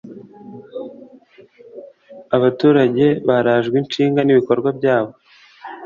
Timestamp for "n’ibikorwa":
4.23-4.69